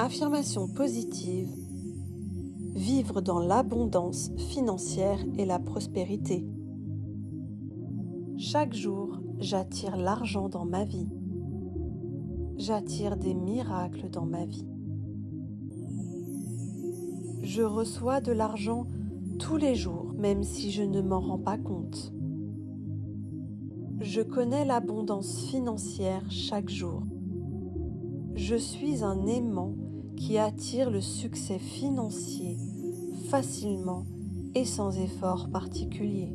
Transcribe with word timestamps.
Affirmation 0.00 0.68
positive. 0.68 1.48
Vivre 2.76 3.20
dans 3.20 3.40
l'abondance 3.40 4.30
financière 4.36 5.18
et 5.36 5.44
la 5.44 5.58
prospérité. 5.58 6.46
Chaque 8.36 8.74
jour, 8.74 9.18
j'attire 9.40 9.96
l'argent 9.96 10.48
dans 10.48 10.64
ma 10.64 10.84
vie. 10.84 11.08
J'attire 12.58 13.16
des 13.16 13.34
miracles 13.34 14.08
dans 14.08 14.24
ma 14.24 14.46
vie. 14.46 14.68
Je 17.42 17.62
reçois 17.62 18.20
de 18.20 18.30
l'argent 18.30 18.86
tous 19.40 19.56
les 19.56 19.74
jours, 19.74 20.12
même 20.16 20.44
si 20.44 20.70
je 20.70 20.84
ne 20.84 21.00
m'en 21.00 21.18
rends 21.18 21.40
pas 21.40 21.58
compte. 21.58 22.12
Je 23.98 24.20
connais 24.20 24.64
l'abondance 24.64 25.40
financière 25.40 26.22
chaque 26.30 26.68
jour. 26.68 27.02
Je 28.38 28.54
suis 28.54 29.02
un 29.02 29.26
aimant 29.26 29.74
qui 30.16 30.38
attire 30.38 30.92
le 30.92 31.00
succès 31.00 31.58
financier 31.58 32.56
facilement 33.28 34.04
et 34.54 34.64
sans 34.64 34.96
effort 34.96 35.50
particulier. 35.50 36.32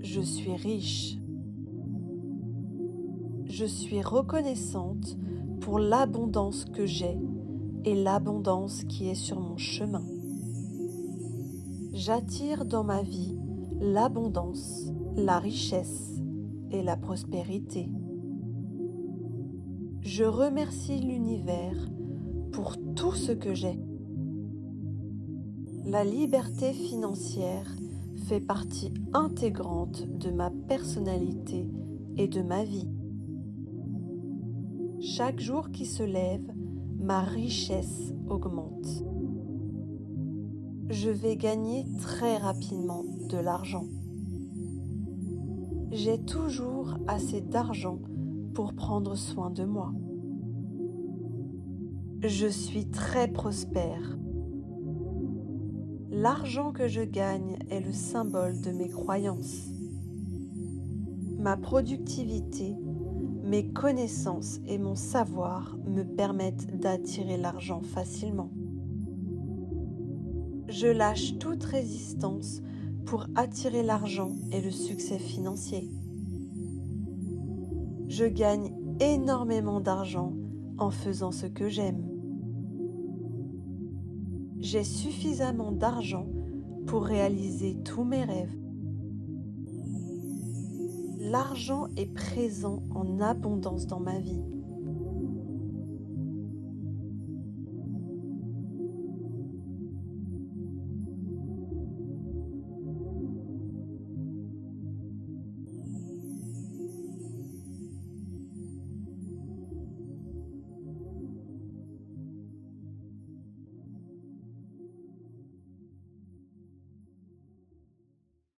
Je 0.00 0.20
suis 0.20 0.56
riche. 0.56 1.18
Je 3.44 3.64
suis 3.64 4.02
reconnaissante 4.02 5.16
pour 5.60 5.78
l'abondance 5.78 6.64
que 6.64 6.84
j'ai 6.84 7.16
et 7.84 7.94
l'abondance 7.94 8.82
qui 8.82 9.08
est 9.08 9.14
sur 9.14 9.38
mon 9.38 9.56
chemin. 9.56 10.04
J'attire 11.92 12.64
dans 12.64 12.82
ma 12.82 13.02
vie 13.02 13.38
l'abondance, 13.80 14.90
la 15.14 15.38
richesse 15.38 16.20
et 16.72 16.82
la 16.82 16.96
prospérité. 16.96 17.88
Je 20.04 20.24
remercie 20.24 21.00
l'univers 21.00 21.76
pour 22.52 22.76
tout 22.94 23.12
ce 23.12 23.32
que 23.32 23.54
j'ai. 23.54 23.78
La 25.84 26.04
liberté 26.04 26.72
financière 26.72 27.74
fait 28.28 28.40
partie 28.40 28.94
intégrante 29.12 30.06
de 30.06 30.30
ma 30.30 30.50
personnalité 30.68 31.68
et 32.16 32.28
de 32.28 32.42
ma 32.42 32.62
vie. 32.64 32.88
Chaque 35.00 35.40
jour 35.40 35.72
qui 35.72 35.84
se 35.84 36.02
lève, 36.04 36.46
ma 36.96 37.20
richesse 37.20 38.14
augmente 38.28 39.04
je 40.90 41.08
vais 41.08 41.36
gagner 41.36 41.86
très 42.00 42.36
rapidement 42.36 43.04
de 43.28 43.38
l'argent. 43.38 43.86
J'ai 45.90 46.18
toujours 46.18 46.96
assez 47.06 47.40
d'argent 47.40 47.98
pour 48.54 48.74
prendre 48.74 49.16
soin 49.16 49.50
de 49.50 49.64
moi. 49.64 49.92
Je 52.22 52.46
suis 52.46 52.88
très 52.88 53.28
prospère. 53.28 54.18
L'argent 56.10 56.72
que 56.72 56.88
je 56.88 57.02
gagne 57.02 57.58
est 57.70 57.80
le 57.80 57.92
symbole 57.92 58.60
de 58.60 58.70
mes 58.70 58.88
croyances. 58.88 59.68
Ma 61.38 61.56
productivité, 61.56 62.74
mes 63.42 63.70
connaissances 63.72 64.60
et 64.66 64.78
mon 64.78 64.94
savoir 64.94 65.76
me 65.86 66.04
permettent 66.04 66.78
d'attirer 66.78 67.36
l'argent 67.36 67.82
facilement 67.82 68.50
je 70.74 70.88
lâche 70.88 71.38
toute 71.38 71.62
résistance 71.62 72.60
pour 73.06 73.26
attirer 73.36 73.82
l'argent 73.82 74.32
et 74.50 74.60
le 74.60 74.70
succès 74.70 75.18
financier. 75.18 75.88
Je 78.16 78.26
gagne 78.26 78.72
énormément 79.00 79.80
d'argent 79.80 80.34
en 80.78 80.92
faisant 80.92 81.32
ce 81.32 81.46
que 81.46 81.68
j'aime. 81.68 82.08
J'ai 84.60 84.84
suffisamment 84.84 85.72
d'argent 85.72 86.28
pour 86.86 87.06
réaliser 87.06 87.76
tous 87.82 88.04
mes 88.04 88.22
rêves. 88.22 88.56
L'argent 91.18 91.88
est 91.96 92.14
présent 92.14 92.84
en 92.94 93.18
abondance 93.18 93.88
dans 93.88 93.98
ma 93.98 94.20
vie. 94.20 94.44